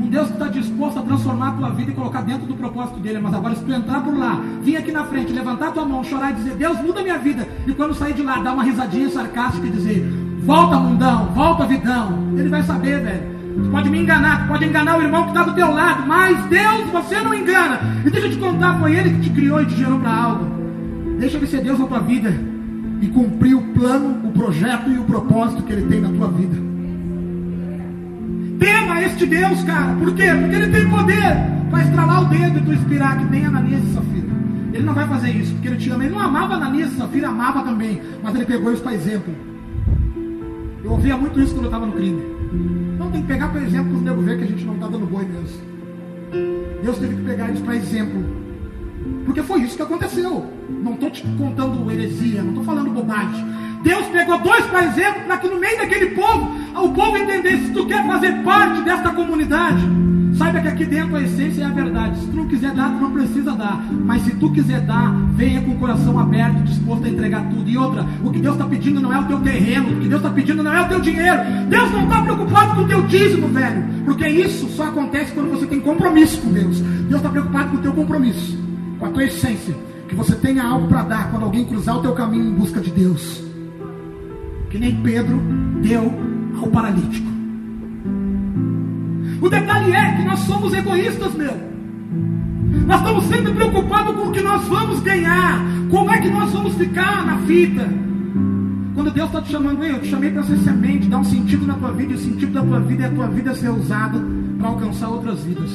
[0.00, 2.98] Um Deus que está disposto a transformar a tua vida e colocar dentro do propósito
[2.98, 3.20] dele.
[3.20, 6.32] Mas agora, se tu entrar por lá, vir aqui na frente, levantar tua mão, chorar
[6.32, 7.46] e dizer: Deus, muda minha vida.
[7.64, 10.04] E quando sair de lá, dar uma risadinha sarcástica e dizer:
[10.42, 12.18] Volta, mundão, volta, vidão.
[12.36, 13.40] Ele vai saber, velho.
[13.62, 16.36] Tu pode me enganar, tu pode enganar o irmão que está do teu lado, mas
[16.46, 17.80] Deus você não engana.
[18.04, 20.46] E deixa eu te contar, foi Ele que te criou e te gerou para algo.
[21.18, 22.49] Deixa ele ser Deus na tua vida
[23.00, 26.56] e cumprir o plano, o projeto e o propósito que Ele tem na tua vida.
[28.58, 29.94] Tema este Deus, cara.
[29.94, 30.28] Por quê?
[30.38, 31.36] Porque Ele tem poder
[31.70, 34.26] para estralar o dedo e tu inspirar que nem Ananias e Safira.
[34.72, 36.04] Ele não vai fazer isso, porque Ele te ama.
[36.04, 38.00] Ele não amava Ananias e Safira, amava também.
[38.22, 39.34] Mas Ele pegou isso para exemplo.
[40.84, 42.22] Eu ouvia muito isso quando eu estava no crime.
[42.94, 45.06] Então tem que pegar para exemplo os nego ver que a gente não está dando
[45.06, 45.70] boi mesmo.
[46.82, 48.24] Deus teve que pegar eles para exemplo.
[49.24, 50.59] Porque foi isso que aconteceu.
[50.82, 53.44] Não estou te contando heresia, não estou falando bobagem.
[53.82, 57.86] Deus pegou dois exemplo para que no meio daquele povo, o povo entendesse: se tu
[57.86, 59.80] quer fazer parte desta comunidade,
[60.34, 62.18] saiba que aqui dentro a essência é a verdade.
[62.20, 63.82] Se tu não quiser dar, tu não precisa dar.
[63.90, 67.68] Mas se tu quiser dar, venha com o coração aberto, disposto a entregar tudo.
[67.68, 70.22] E outra, o que Deus está pedindo não é o teu terreno, o que Deus
[70.22, 71.38] está pedindo não é o teu dinheiro.
[71.68, 73.84] Deus não está preocupado com o teu dízimo, velho.
[74.04, 76.80] Porque isso só acontece quando você tem compromisso com Deus.
[76.80, 78.58] Deus está preocupado com o teu compromisso,
[78.98, 79.74] com a tua essência.
[80.10, 82.90] Que você tenha algo para dar quando alguém cruzar o teu caminho em busca de
[82.90, 83.44] Deus.
[84.68, 85.40] Que nem Pedro
[85.80, 86.12] deu
[86.60, 87.28] ao paralítico.
[89.40, 91.56] O detalhe é que nós somos egoístas, meu.
[92.88, 95.60] Nós estamos sempre preocupados com o que nós vamos ganhar.
[95.88, 97.88] Como é que nós vamos ficar na fita?
[98.96, 101.74] Quando Deus está te chamando, eu te chamei para ser semente, dar um sentido na
[101.74, 104.20] tua vida, e o sentido da tua vida é a tua vida ser usada
[104.58, 105.70] para alcançar outras vidas.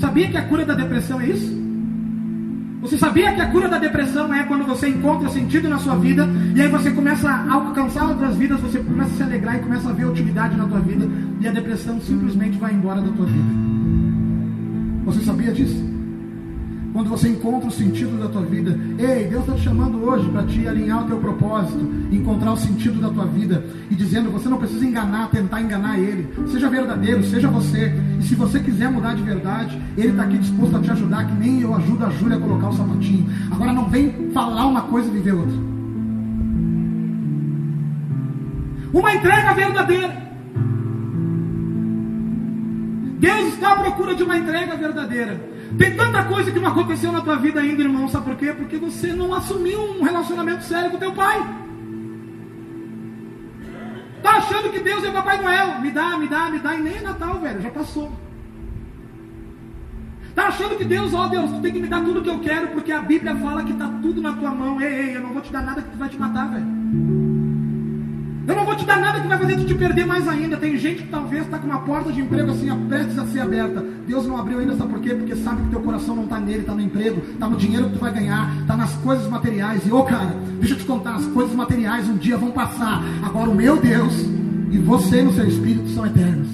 [0.00, 1.59] Sabia que a cura da depressão é isso?
[2.80, 6.26] Você sabia que a cura da depressão é quando você encontra sentido na sua vida
[6.54, 9.90] e aí você começa a alcançar outras vidas, você começa a se alegrar e começa
[9.90, 11.06] a ver utilidade na tua vida
[11.40, 13.48] e a depressão simplesmente vai embora da tua vida.
[15.04, 15.89] Você sabia disso?
[17.00, 20.42] Quando você encontra o sentido da tua vida, ei, Deus está te chamando hoje para
[20.42, 21.80] te alinhar o teu propósito,
[22.12, 26.28] encontrar o sentido da tua vida e dizendo: você não precisa enganar, tentar enganar Ele.
[26.48, 27.90] Seja verdadeiro, seja você.
[28.18, 31.32] E se você quiser mudar de verdade, Ele está aqui disposto a te ajudar, que
[31.36, 33.26] nem eu ajudo a Júlia a colocar o sapatinho.
[33.50, 35.56] Agora não vem falar uma coisa e viver outra.
[38.92, 40.30] Uma entrega verdadeira.
[43.18, 45.49] Deus está à procura de uma entrega verdadeira.
[45.78, 48.08] Tem tanta coisa que não aconteceu na tua vida ainda, irmão.
[48.08, 48.52] Sabe por quê?
[48.52, 51.38] Porque você não assumiu um relacionamento sério com teu pai.
[54.22, 55.80] Tá achando que Deus é Papai Noel?
[55.80, 56.74] Me dá, me dá, me dá.
[56.74, 57.62] E nem é Natal, velho.
[57.62, 58.12] Já passou.
[60.34, 62.68] Tá achando que Deus, ó Deus, tu tem que me dar tudo que eu quero,
[62.68, 64.80] porque a Bíblia fala que tá tudo na tua mão.
[64.80, 67.29] Ei, ei, eu não vou te dar nada que vai te matar, velho.
[68.50, 70.56] Eu não vou te dar nada que vai fazer te perder mais ainda.
[70.56, 73.80] Tem gente que talvez está com uma porta de emprego assim, prestes a ser aberta.
[74.08, 75.14] Deus não abriu ainda, sabe por quê?
[75.14, 77.92] Porque sabe que teu coração não está nele, está no emprego, está no dinheiro que
[77.92, 79.86] tu vai ganhar, está nas coisas materiais.
[79.86, 83.04] E ô oh, cara, deixa eu te contar, as coisas materiais um dia vão passar.
[83.22, 84.14] Agora o meu Deus
[84.72, 86.48] e você no seu espírito são eternos.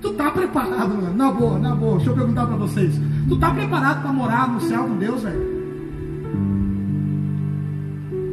[0.00, 1.12] Tu tá preparado, mano?
[1.12, 1.96] Na boa, na boa.
[1.96, 2.94] Deixa eu perguntar para vocês.
[3.28, 5.56] Tu tá preparado para morar no céu com Deus, velho?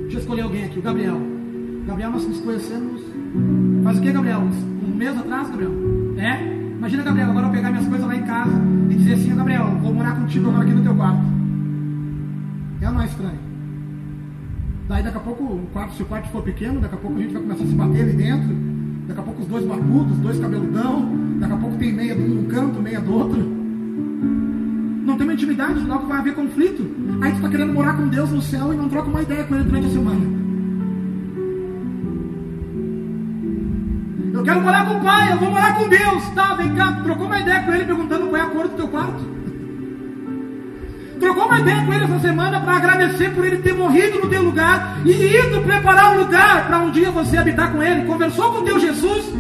[0.04, 1.33] Deixa eu escolher alguém aqui, o Gabriel.
[1.86, 3.02] Gabriel, nós nos conhecemos.
[3.84, 4.42] Faz o que, Gabriel?
[4.42, 5.72] Um mês atrás, Gabriel?
[6.18, 6.54] É?
[6.78, 8.52] Imagina, Gabriel, agora eu pegar minhas coisas lá em casa
[8.90, 11.24] e dizer assim: Gabriel, vou morar contigo agora aqui no teu quarto.
[12.82, 13.40] É ou não é estranho?
[14.88, 17.22] Daí daqui a pouco, o quarto, se o quarto for pequeno, daqui a pouco a
[17.22, 18.56] gente vai começar a se bater ali dentro.
[19.08, 21.10] Daqui a pouco os dois barbudos, dois cabeludão.
[21.40, 23.42] Daqui a pouco tem meia de um canto, meia do outro.
[25.06, 26.84] Não tem uma intimidade, logo vai haver conflito.
[27.22, 29.56] Aí tu está querendo morar com Deus no céu e não troca uma ideia com
[29.56, 30.43] ele durante a semana.
[34.44, 36.30] Eu quero morar com o pai, eu vou morar com Deus.
[36.36, 38.88] Tá, vem cá, trocou uma ideia com ele perguntando qual é a cor do teu
[38.90, 39.24] quarto.
[41.18, 44.44] Trocou uma ideia com ele essa semana para agradecer por ele ter morrido no teu
[44.44, 48.06] lugar e ido preparar um lugar para um dia você habitar com ele.
[48.06, 49.34] Conversou com teu Jesus.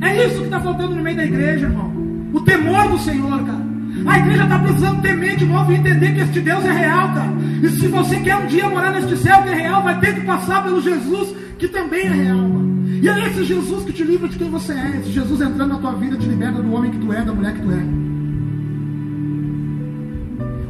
[0.00, 1.92] É isso que está faltando no meio da igreja, irmão.
[2.32, 3.66] O temor do Senhor, cara.
[4.06, 7.32] A igreja está precisando temer de novo e entender que este Deus é real, cara.
[7.62, 10.22] E se você quer um dia morar neste céu que é real, vai ter que
[10.22, 12.65] passar pelo Jesus que também é real, mano.
[13.06, 14.96] E é esse Jesus que te livra de quem você é.
[14.98, 17.54] Esse Jesus entrando na tua vida te liberta do homem que tu é, da mulher
[17.54, 17.80] que tu é.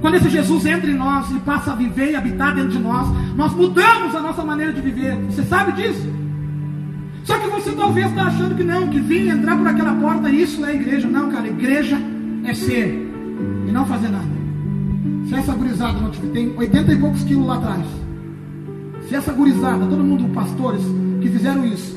[0.03, 3.09] Quando esse Jesus entra em nós e passa a viver e habitar dentro de nós,
[3.35, 5.16] nós mudamos a nossa maneira de viver.
[5.31, 6.07] Você sabe disso?
[7.25, 10.62] Só que você talvez está achando que não, que vir entrar por aquela porta, isso
[10.66, 11.09] é igreja.
[11.09, 11.99] Não, cara, igreja
[12.44, 13.11] é ser
[13.66, 14.29] e não fazer nada.
[15.27, 17.87] Se essa gurizada não tiver, tem 80 e poucos quilos lá atrás.
[19.09, 20.83] Se essa gurizada, todo mundo, pastores,
[21.22, 21.95] que fizeram isso,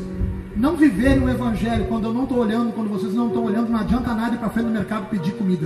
[0.60, 3.80] não viverem o evangelho quando eu não estou olhando, quando vocês não estão olhando, não
[3.80, 5.66] adianta nada ir para frente do mercado pedir comida.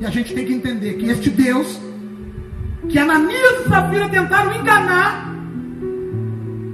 [0.00, 1.80] E a gente tem que entender que este Deus,
[2.88, 5.34] que Ananias e Safira tentaram enganar,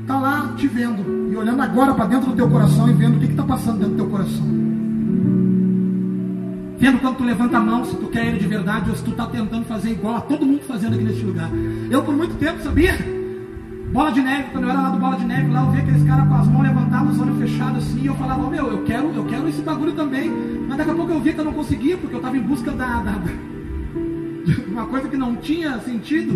[0.03, 3.21] está lá te vendo e olhando agora para dentro do teu coração e vendo o
[3.21, 4.47] que está passando dentro do teu coração.
[6.77, 9.13] Vendo quando tu levanta a mão, se tu quer ele de verdade ou se tu
[9.13, 11.51] está tentando fazer igual a todo mundo fazendo aqui neste lugar.
[11.91, 13.18] Eu por muito tempo sabia
[13.93, 16.07] Bola de neve, quando eu era lá do Bola de Neve, lá eu via aqueles
[16.07, 18.85] caras com as mãos levantadas, os olhos fechados assim, e eu falava, oh, meu, eu
[18.85, 20.31] quero, eu quero esse bagulho também.
[20.69, 22.71] Mas daqui a pouco eu via que eu não conseguia, porque eu estava em busca
[22.71, 26.35] da, da, de uma coisa que não tinha sentido.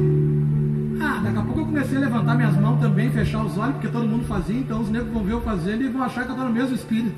[0.98, 3.88] Ah, daqui a pouco eu comecei a levantar minhas mãos também, fechar os olhos, porque
[3.88, 6.34] todo mundo fazia, então os negros vão ver eu fazendo e vão achar que eu
[6.34, 7.16] estou no mesmo espírito.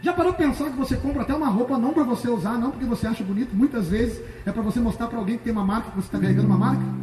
[0.00, 2.70] Já parou para pensar que você compra até uma roupa não para você usar, não
[2.70, 5.64] porque você acha bonito, muitas vezes é para você mostrar para alguém que tem uma
[5.64, 6.99] marca, que você está carregando uma marca?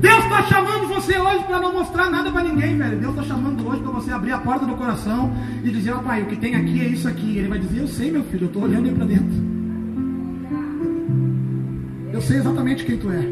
[0.00, 2.98] Deus está chamando você hoje para não mostrar nada para ninguém, velho.
[2.98, 5.32] Deus está chamando hoje para você abrir a porta do coração
[5.64, 7.38] e dizer: Ó oh, pai, o que tem aqui é isso aqui.
[7.38, 9.56] Ele vai dizer: Eu sei, meu filho, eu estou olhando aí para dentro.
[12.12, 13.28] Eu sei exatamente quem tu é.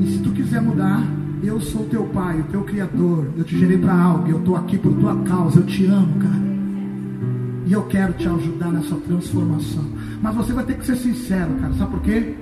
[0.00, 1.02] E se tu quiser mudar,
[1.42, 3.26] eu sou teu pai, o teu criador.
[3.36, 4.28] Eu te gerei para algo.
[4.28, 5.60] Eu estou aqui por tua causa.
[5.60, 6.44] Eu te amo, cara.
[7.66, 9.84] E eu quero te ajudar nessa transformação.
[10.20, 11.72] Mas você vai ter que ser sincero, cara.
[11.74, 12.34] Sabe por quê?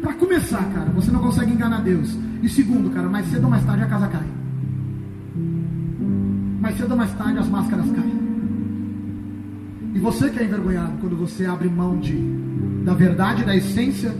[0.00, 2.16] Para começar, cara, você não consegue enganar Deus.
[2.42, 4.26] E segundo, cara, mais cedo ou mais tarde a casa cai.
[6.60, 8.26] Mais cedo ou mais tarde as máscaras caem.
[9.94, 12.14] E você que é envergonhado quando você abre mão de,
[12.84, 14.14] da verdade, da essência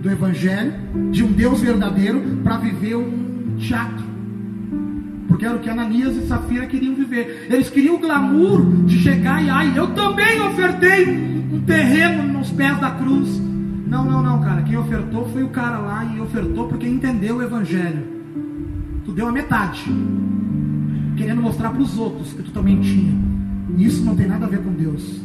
[0.00, 0.72] do Evangelho,
[1.10, 4.08] de um Deus verdadeiro, para viver um teatro.
[5.28, 7.46] Porque era o que Ananias e Safira queriam viver.
[7.50, 11.06] Eles queriam o glamour de chegar e, ai, eu também ofertei
[11.52, 13.40] um, terreno nos pés da cruz.
[13.88, 14.62] Não, não, não, cara.
[14.62, 18.04] Quem ofertou foi o cara lá e ofertou porque entendeu o evangelho.
[19.04, 19.84] Tu deu a metade,
[21.16, 23.14] querendo mostrar para os outros que tu também tinha.
[23.76, 25.20] E isso não tem nada a ver com Deus.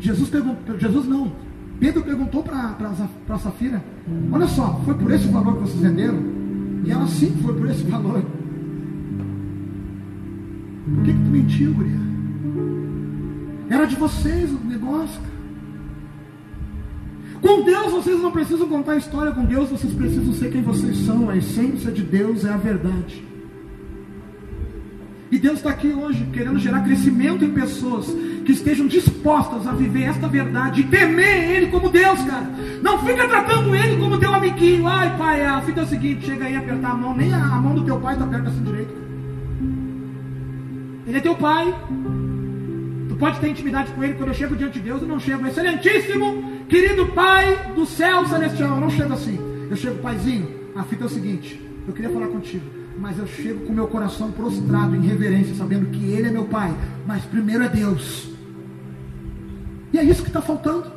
[0.00, 1.32] Jesus perguntou, Jesus não.
[1.80, 3.82] Pedro perguntou para Safira:
[4.30, 6.18] Olha só, foi por esse valor que vocês venderam?
[6.84, 8.22] E ela sim foi por esse valor.
[10.84, 11.98] Por que, que tu mentiu, guria?
[13.70, 15.37] Era de vocês o negócio, cara.
[17.40, 21.30] Com Deus vocês não precisam contar história, com Deus vocês precisam ser quem vocês são.
[21.30, 23.28] A essência de Deus é a verdade.
[25.30, 28.06] E Deus está aqui hoje querendo gerar crescimento em pessoas
[28.46, 32.50] que estejam dispostas a viver esta verdade e temer Ele como Deus, cara.
[32.82, 34.86] Não fica tratando Ele como teu amiguinho.
[34.86, 37.60] Ai, pai, a fita é o seguinte: chega aí apertar a mão, nem a, a
[37.60, 38.94] mão do teu pai está perto assim direito.
[41.06, 41.74] Ele é teu pai.
[43.08, 45.46] Tu pode ter intimidade com Ele quando eu chego diante de Deus, eu não chego.
[45.46, 48.76] Excelentíssimo, querido Pai do céu celestial.
[48.76, 49.38] Eu não chego assim.
[49.70, 50.48] Eu chego, paizinho.
[50.76, 54.32] A fita é o seguinte: eu queria falar contigo mas eu chego com meu coração
[54.32, 56.74] prostrado em reverência, sabendo que Ele é meu Pai,
[57.06, 58.30] mas primeiro é Deus.
[59.92, 60.90] E é isso que está faltando.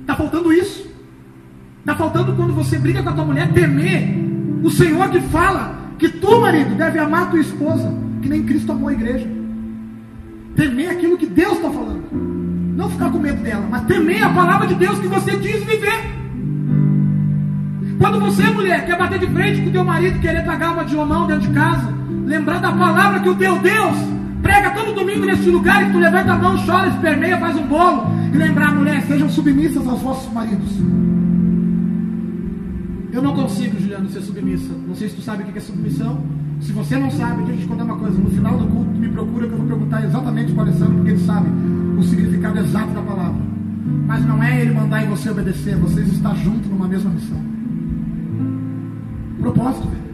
[0.00, 0.88] Está faltando isso.
[1.80, 4.16] Está faltando quando você briga com a tua mulher, temer
[4.62, 8.88] o Senhor que fala que tu, marido, deve amar tua esposa, que nem Cristo amou
[8.88, 9.28] a igreja.
[10.56, 12.37] Temer aquilo que Deus está falando.
[12.78, 16.00] Não ficar com medo dela, mas temer a palavra de Deus que você diz viver.
[17.98, 20.94] Quando você, mulher, quer bater de frente com o teu marido, querer pagar uma de
[20.94, 21.92] mão dentro de casa,
[22.24, 23.96] lembrar da palavra que o teu Deus
[24.40, 28.06] prega todo domingo nesse lugar, e tu levanta a mão, chora, esperneia, faz um bolo,
[28.32, 30.70] e lembrar, mulher, sejam submissas aos vossos maridos.
[33.12, 34.72] Eu não consigo, Juliano, ser submissa.
[34.86, 36.22] Não sei se tu sabe o que é submissão.
[36.60, 38.18] Se você não sabe, deixa eu te contar uma coisa.
[38.18, 41.10] No final do culto, me procura que eu vou perguntar exatamente para o Alessandro, porque
[41.10, 41.48] ele sabe
[41.96, 43.40] o significado exato da palavra.
[44.06, 47.48] Mas não é ele mandar e você obedecer, vocês estão juntos numa mesma missão
[49.38, 50.08] propósito, velho.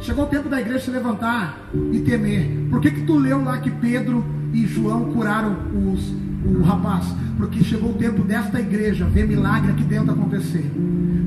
[0.00, 1.58] Chegou o tempo da igreja se levantar
[1.92, 2.68] e temer.
[2.70, 5.56] Por que, que tu leu lá que Pedro e João curaram
[5.92, 6.12] os,
[6.58, 7.06] o rapaz?
[7.36, 10.70] Porque chegou o tempo desta igreja ver milagre aqui dentro acontecer.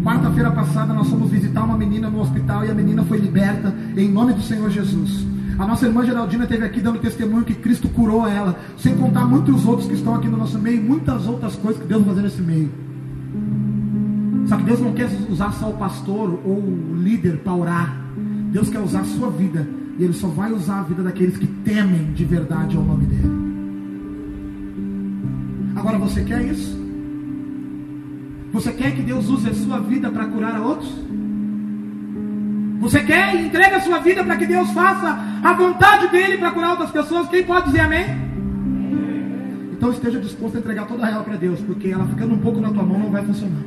[0.04, 4.12] Quarta-feira passada nós fomos visitar uma menina no hospital e a menina foi liberta em
[4.12, 5.26] nome do Senhor Jesus.
[5.58, 9.66] A nossa irmã Geraldina esteve aqui dando testemunho que Cristo curou ela, sem contar muitos
[9.66, 12.42] outros que estão aqui no nosso meio, muitas outras coisas que Deus vai fazer nesse
[12.42, 12.70] meio.
[14.48, 17.98] Só que Deus não quer usar só o pastor ou o líder para orar.
[18.52, 19.68] Deus quer usar a sua vida.
[19.98, 23.43] E Ele só vai usar a vida daqueles que temem de verdade ao nome dEle.
[25.76, 26.82] Agora você quer isso?
[28.54, 30.94] Você quer que Deus use a sua vida para curar a outros?
[32.80, 36.52] Você quer e entrega a sua vida para que Deus faça a vontade dele para
[36.52, 37.28] curar outras pessoas?
[37.30, 38.06] Quem pode dizer amém?
[39.72, 42.70] Então esteja disposto a entregar toda ela para Deus, porque ela ficando um pouco na
[42.70, 43.64] tua mão não vai funcionar.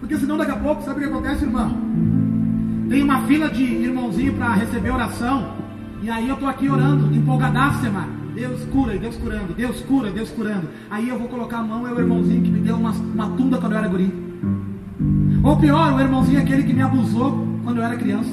[0.00, 1.76] Porque senão daqui a pouco, sabe o que acontece, irmão?
[2.88, 5.59] Tem uma fila de irmãozinho para receber oração.
[6.02, 8.20] E aí eu tô aqui orando, empolgadaço, mano.
[8.34, 10.68] Deus cura, Deus curando, Deus cura, Deus curando.
[10.90, 13.58] Aí eu vou colocar a mão, é o irmãozinho que me deu uma, uma tunda
[13.58, 14.12] quando eu era guri.
[15.42, 18.30] Ou pior, o irmãozinho é aquele que me abusou quando eu era criança.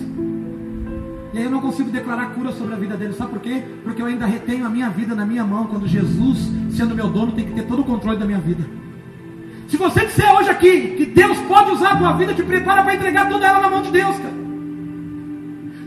[1.33, 3.13] E aí eu não consigo declarar cura sobre a vida dele.
[3.13, 3.63] Sabe por quê?
[3.83, 5.65] Porque eu ainda retenho a minha vida na minha mão.
[5.65, 8.63] Quando Jesus, sendo meu dono, tem que ter todo o controle da minha vida.
[9.67, 12.95] Se você disser hoje aqui que Deus pode usar a tua vida, te prepara para
[12.95, 14.46] entregar toda ela na mão de Deus, cara.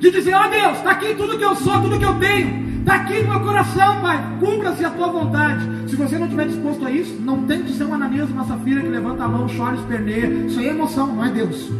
[0.00, 2.70] De dizer, ó oh, Deus, está aqui tudo que eu sou, tudo que eu tenho.
[2.80, 4.18] Está aqui no meu coração, Pai.
[4.40, 5.90] Cumpra-se a tua vontade.
[5.90, 8.88] Se você não estiver disposto a isso, não tente ser um Ananias, uma Safira que
[8.88, 10.26] levanta a mão, chora, esperneia.
[10.26, 11.70] Isso aí é emoção, não é Deus.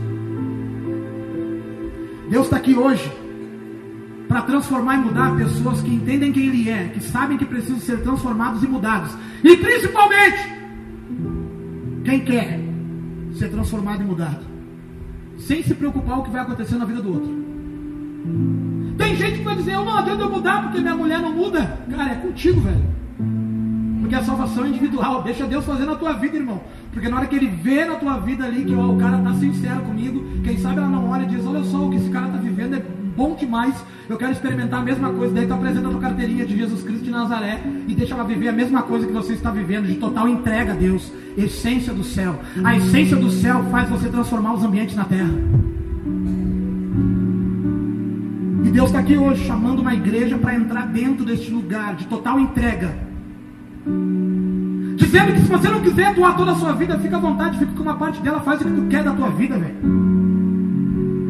[2.28, 3.11] Deus está aqui hoje
[4.28, 8.02] para transformar e mudar pessoas que entendem quem Ele é, que sabem que precisam ser
[8.02, 9.11] transformados e mudados.
[9.42, 10.38] E principalmente
[12.04, 12.61] quem quer
[13.35, 14.44] ser transformado e mudado?
[15.38, 17.49] Sem se preocupar com o que vai acontecer na vida do outro.
[18.96, 21.78] Tem gente que vai dizer, eu não adianta eu mudar porque minha mulher não muda.
[21.90, 22.85] Cara, é contigo, velho.
[24.00, 25.22] Porque a salvação é individual.
[25.22, 26.61] Deixa Deus fazer na tua vida, irmão.
[26.92, 29.35] Porque na hora que ele vê na tua vida ali que ó, o cara está
[29.35, 32.26] sincero comigo, quem sabe ela não olha e diz, olha só, o que esse cara
[32.26, 32.83] está vivendo é
[33.16, 33.74] bom demais.
[34.09, 35.33] Eu quero experimentar a mesma coisa.
[35.35, 38.48] Daí tu apresenta a tua carteirinha de Jesus Cristo de Nazaré e deixa ela viver
[38.48, 42.40] a mesma coisa que você está vivendo, de total entrega a Deus, essência do céu.
[42.64, 45.30] A essência do céu faz você transformar os ambientes na terra.
[48.70, 52.38] E Deus está aqui hoje chamando uma igreja para entrar dentro deste lugar de total
[52.38, 52.94] entrega.
[54.94, 57.73] Dizendo que se você não quiser doar toda a sua vida, fica à vontade, fica
[57.73, 59.75] com uma parte dela, faz o que tu quer da tua vida, velho.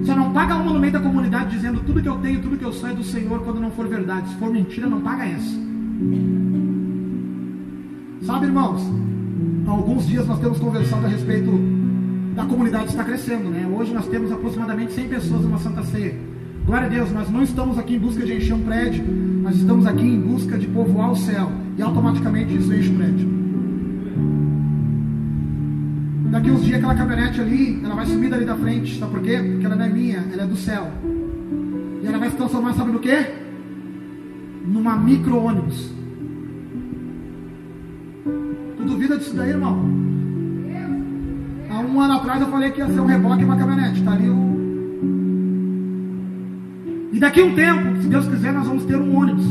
[0.04, 2.64] Você não paga uma no meio da comunidade dizendo tudo que eu tenho, tudo que
[2.64, 4.28] eu sou é do Senhor quando não for verdade.
[4.28, 5.58] Se for mentira, não paga essa.
[8.20, 8.82] Sabe, irmãos?
[9.66, 11.50] Há alguns dias nós temos conversado a respeito
[12.36, 13.66] da comunidade que está crescendo, né?
[13.66, 16.28] Hoje nós temos aproximadamente 100 pessoas numa Santa Ceia.
[16.70, 19.04] Glória a Deus, nós não estamos aqui em busca de encher um prédio,
[19.42, 21.50] nós estamos aqui em busca de povoar o céu.
[21.76, 23.28] E automaticamente isso enche o prédio.
[26.30, 29.00] Daqui uns dias aquela caminhonete ali, ela vai sumir dali da frente.
[29.00, 29.36] Sabe por quê?
[29.36, 30.86] Porque ela não é minha, ela é do céu.
[32.04, 33.18] E ela vai se transformar, sabe no quê?
[34.64, 35.92] Numa micro-ônibus.
[38.76, 39.76] Tu duvida disso daí, irmão?
[41.68, 43.98] Há um ano atrás eu falei que ia ser um reboque e uma caminhonete.
[43.98, 44.59] Está ali o.
[47.12, 49.46] E daqui a um tempo, se Deus quiser, nós vamos ter um ônibus.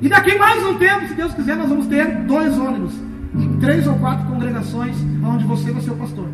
[0.00, 2.92] E daqui mais um tempo, se Deus quiser, nós vamos ter dois ônibus.
[3.34, 6.28] Em três ou quatro congregações, onde você vai ser o pastor.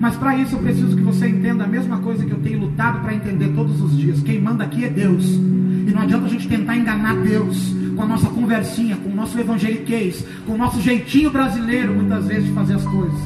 [0.00, 3.00] Mas para isso eu preciso que você entenda a mesma coisa que eu tenho lutado
[3.00, 4.20] para entender todos os dias.
[4.22, 5.24] Quem manda aqui é Deus.
[5.24, 9.38] E não adianta a gente tentar enganar Deus com a nossa conversinha, com o nosso
[9.38, 13.20] evangeliquez, com o nosso jeitinho brasileiro, muitas vezes, de fazer as coisas,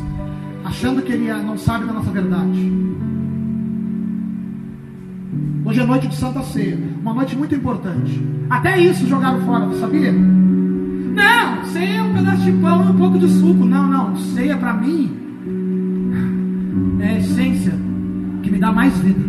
[0.76, 2.72] achando que Ele não sabe da nossa verdade.
[5.64, 8.22] Hoje é noite de Santa Ceia, uma noite muito importante.
[8.50, 10.12] Até isso jogaram fora, sabia?
[10.12, 13.64] Não, ceia é um pedaço de pão e um pouco de suco.
[13.64, 15.16] Não, não, ceia para mim
[17.00, 17.72] é a essência
[18.42, 19.24] que me dá mais vida.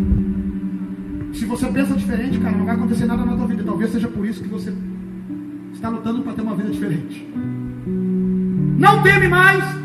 [1.32, 3.64] Se você pensa diferente, cara, não vai acontecer nada na tua vida.
[3.64, 4.72] Talvez seja por isso que você
[5.72, 7.26] está lutando para ter uma vida diferente.
[8.78, 9.77] Não teme mais,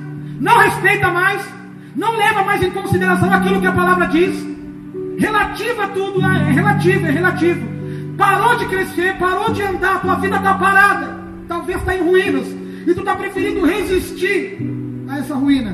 [0.43, 1.41] não respeita mais,
[1.95, 4.45] não leva mais em consideração aquilo que a palavra diz.
[5.17, 7.65] Relativa tudo, é relativo, é relativo.
[8.17, 11.17] Parou de crescer, parou de andar, tua vida está parada,
[11.47, 12.45] talvez está em ruínas,
[12.85, 14.57] e tu está preferindo resistir
[15.07, 15.73] a essa ruína,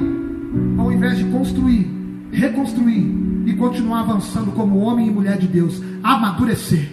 [0.78, 2.00] ao invés de construir
[2.32, 6.92] reconstruir e continuar avançando como homem e mulher de Deus, amadurecer.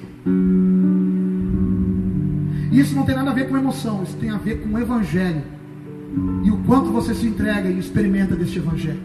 [2.73, 5.43] Isso não tem nada a ver com emoção, isso tem a ver com o Evangelho
[6.45, 9.01] e o quanto você se entrega e experimenta deste Evangelho.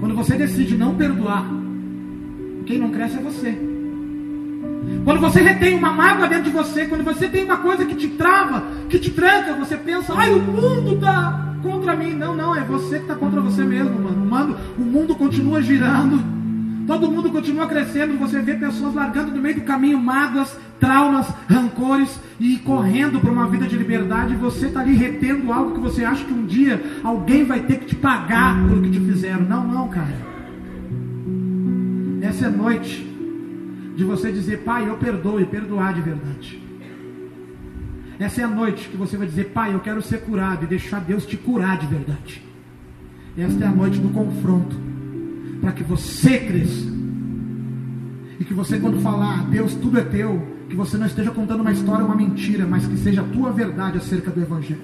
[0.00, 1.46] Quando você decide não perdoar,
[2.66, 3.58] quem não cresce é você.
[5.04, 8.08] Quando você retém uma mágoa dentro de você, quando você tem uma coisa que te
[8.08, 12.12] trava, que te tranca, você pensa, ai, o mundo está contra mim.
[12.12, 14.26] Não, não, é você que está contra você mesmo, mano.
[14.26, 14.56] mano.
[14.78, 16.37] O mundo continua girando.
[16.88, 18.18] Todo mundo continua crescendo.
[18.18, 23.46] Você vê pessoas largando no meio do caminho mágoas, traumas, rancores e correndo para uma
[23.46, 24.32] vida de liberdade.
[24.32, 27.80] E você está ali retendo algo que você acha que um dia alguém vai ter
[27.80, 29.42] que te pagar pelo que te fizeram.
[29.42, 30.16] Não, não, cara.
[32.22, 33.06] Essa é noite
[33.94, 36.62] de você dizer, Pai, eu perdoo e perdoar de verdade.
[38.18, 41.00] Essa é a noite que você vai dizer, Pai, eu quero ser curado e deixar
[41.00, 42.42] Deus te curar de verdade.
[43.36, 44.74] Esta é a noite do confronto,
[45.68, 46.86] para que você cresça.
[48.40, 51.72] E que você, quando falar, Deus, tudo é teu, que você não esteja contando uma
[51.72, 54.80] história, uma mentira, mas que seja a tua verdade acerca do Evangelho.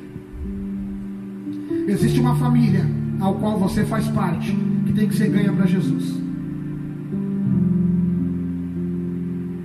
[1.89, 2.85] Existe uma família
[3.19, 4.55] ao qual você faz parte,
[4.85, 6.21] que tem que ser ganha para Jesus.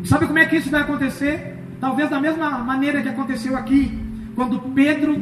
[0.05, 1.57] Sabe como é que isso vai acontecer?
[1.82, 3.91] Talvez da mesma maneira que aconteceu aqui,
[4.36, 5.17] quando Pedro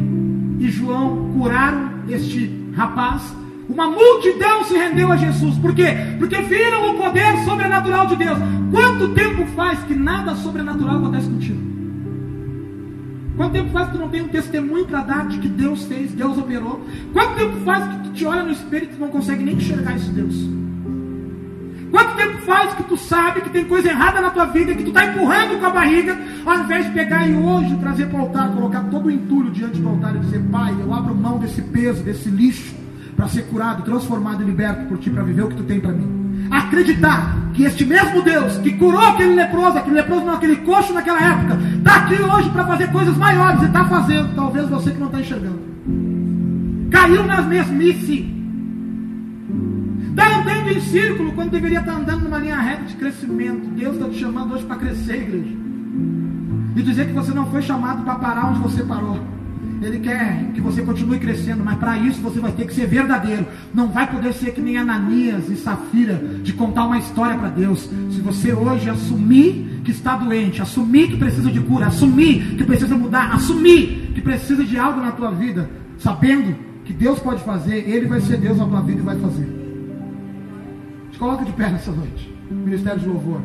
[0.60, 3.36] e João curaram este rapaz,
[3.70, 5.58] uma multidão se rendeu a Jesus.
[5.58, 5.96] Por quê?
[6.18, 8.38] Porque viram o poder sobrenatural de Deus.
[8.72, 11.68] Quanto tempo faz que nada sobrenatural acontece contigo?
[13.36, 16.12] Quanto tempo faz que tu não tem um testemunho para dar de que Deus fez,
[16.14, 16.82] Deus operou?
[17.14, 20.10] Quanto tempo faz que tu te olha no espelho e não consegue nem enxergar esse
[20.10, 20.36] Deus?
[21.92, 24.90] Quanto tempo faz que tu sabe que tem coisa errada na tua vida, que tu
[24.90, 28.52] está empurrando com a barriga, ao invés de pegar e hoje trazer para o altar,
[28.54, 32.04] colocar todo o entulho diante do altar e dizer, Pai, eu abro mão desse peso,
[32.04, 32.76] desse lixo,
[33.18, 35.92] para ser curado, transformado e liberto por ti, para viver o que tu tem para
[35.92, 36.48] mim.
[36.52, 41.20] Acreditar que este mesmo Deus que curou aquele leproso, aquele leproso não, aquele coxo naquela
[41.20, 45.08] época, está aqui hoje para fazer coisas maiores e está fazendo, talvez você que não
[45.08, 45.60] está enxergando.
[46.92, 48.38] Caiu nas mesmice
[50.12, 53.68] Está andando em círculo quando deveria estar andando numa linha reta de crescimento.
[53.76, 55.56] Deus está te chamando hoje para crescer, igreja.
[56.76, 59.20] E dizer que você não foi chamado para parar onde você parou.
[59.82, 63.46] Ele quer que você continue crescendo, mas para isso você vai ter que ser verdadeiro.
[63.74, 67.90] Não vai poder ser que nem Ananias e Safira de contar uma história para Deus.
[68.12, 72.96] Se você hoje assumir que está doente, assumir que precisa de cura, assumir que precisa
[72.98, 78.08] mudar, assumir que precisa de algo na tua vida, sabendo que Deus pode fazer, Ele
[78.08, 79.48] vai ser Deus na tua vida e vai fazer.
[81.12, 82.34] Se coloca de pé nessa noite.
[82.50, 83.42] Ministério de Louvor.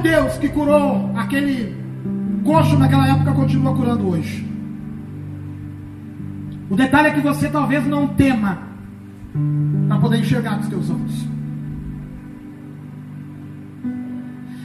[0.00, 1.74] Deus que curou aquele
[2.44, 4.46] coxo naquela época continua curando hoje.
[6.68, 8.58] O detalhe é que você talvez não tema
[9.88, 11.28] para poder enxergar com os teus olhos.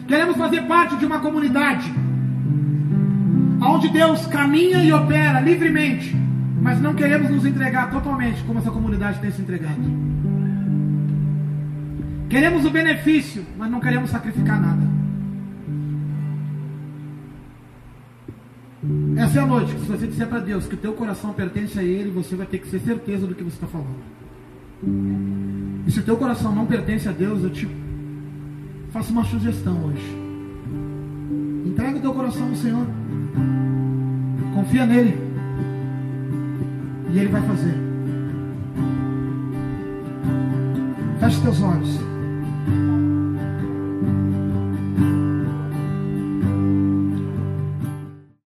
[0.08, 1.92] Queremos fazer parte de uma comunidade
[3.62, 6.16] onde Deus caminha e opera livremente,
[6.62, 9.82] mas não queremos nos entregar totalmente como essa comunidade tem se entregado.
[12.30, 14.85] Queremos o benefício, mas não queremos sacrificar nada.
[19.36, 22.10] É a noite se você disser para Deus que o teu coração pertence a Ele,
[22.10, 23.98] você vai ter que ter certeza do que você está falando.
[25.86, 27.68] E se o teu coração não pertence a Deus, eu te
[28.92, 30.18] faço uma sugestão hoje.
[31.66, 32.88] Entrega o teu coração ao Senhor.
[34.54, 35.18] Confia nele.
[37.14, 37.76] E Ele vai fazer.
[41.20, 42.15] Feche teus olhos.